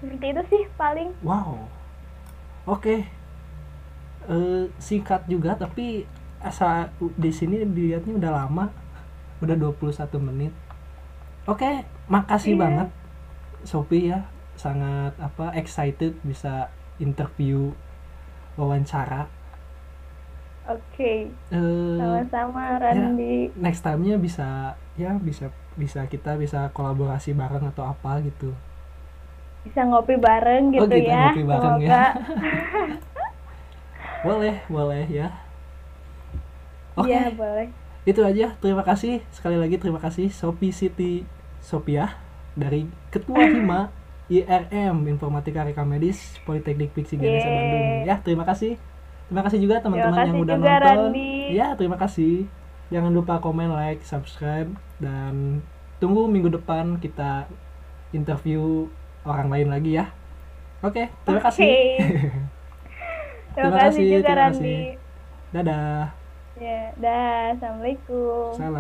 Seperti 0.06 0.26
itu 0.30 0.42
sih 0.48 0.64
paling. 0.78 1.10
Wow. 1.20 1.66
Oke. 2.66 3.10
Eh, 4.26 4.64
singkat 4.78 5.26
juga 5.26 5.54
tapi 5.54 6.06
asa 6.38 6.90
di 7.18 7.30
sini 7.30 7.66
dilihatnya 7.66 8.14
udah 8.16 8.32
lama. 8.36 8.66
Udah 9.42 9.58
21 9.58 10.22
menit. 10.22 10.54
Oke, 11.46 11.82
makasih 12.06 12.54
Iya. 12.54 12.62
banget 12.62 12.90
Sophie 13.62 14.14
ya. 14.14 14.30
Sangat 14.56 15.18
apa 15.18 15.52
excited 15.54 16.14
bisa 16.22 16.70
interview 16.98 17.74
wawancara. 18.56 19.26
Oke, 20.66 21.30
Eh, 21.52 21.98
sama-sama 22.00 22.82
Randi. 22.82 23.54
next 23.54 23.86
time-nya 23.86 24.18
bisa 24.18 24.74
ya 24.98 25.14
bisa 25.14 25.54
bisa 25.76 26.08
kita 26.08 26.34
bisa 26.40 26.74
kolaborasi 26.74 27.36
bareng 27.36 27.70
atau 27.70 27.86
apa 27.86 28.18
gitu. 28.22 28.50
Bisa 29.66 29.82
ngopi 29.84 30.16
bareng 30.16 30.64
gitu 30.72 30.86
Oh, 30.86 30.88
kita 30.88 31.10
ya. 31.10 31.24
ngopi 31.28 31.44
bareng 31.44 31.76
ya. 31.82 31.90
Semoga 31.90 32.04
Boleh, 34.26 34.56
boleh 34.68 35.06
ya. 35.08 35.28
Oke. 36.96 37.12
Iya, 37.12 37.30
boleh. 37.32 37.68
itu 38.06 38.22
aja 38.22 38.54
terima 38.56 38.86
kasih 38.86 39.26
sekali 39.30 39.58
lagi 39.58 39.76
terima 39.76 39.98
kasih 39.98 40.30
Sophie 40.30 40.70
Siti 40.70 41.26
Sophia 41.58 42.14
dari 42.54 42.86
Ketua 43.10 43.42
Hima 43.50 43.90
IRM 44.28 45.10
Informatika 45.10 45.66
Rekam 45.66 45.90
Medis 45.90 46.38
Politeknik 46.40 46.94
Fiksi 46.94 47.18
Ganesha. 47.18 47.50
Bandung 47.50 48.06
ya 48.06 48.16
terima 48.22 48.46
kasih 48.46 48.78
terima 49.26 49.42
kasih 49.42 49.58
juga 49.58 49.82
teman-teman 49.82 50.22
yang 50.24 50.38
udah 50.38 50.56
juga, 50.56 50.70
nonton 50.70 50.86
Randi. 51.10 51.34
ya 51.52 51.74
terima 51.74 51.98
kasih 51.98 52.46
jangan 52.88 53.10
lupa 53.10 53.42
komen 53.42 53.74
like 53.74 54.02
subscribe 54.02 54.70
dan 54.98 55.66
tunggu 55.98 56.30
minggu 56.30 56.54
depan 56.54 57.02
kita 57.02 57.50
interview 58.12 58.86
orang 59.30 59.48
lain 59.54 59.68
lagi 59.74 59.90
ya 60.00 60.06
oke 60.86 61.04
terima 61.26 61.40
Oke. 61.40 61.46
kasih 61.46 61.70
Terima, 63.56 63.72
Terima 63.72 63.78
kasih 63.84 64.04
juga 64.12 64.30
terima 64.30 64.40
Randi. 64.40 64.68
kasih. 64.68 65.00
dadah 65.54 66.16
Ya, 66.56 66.96
dah. 67.04 67.52
Assalamualaikum. 67.56 68.56
salam 68.56 68.74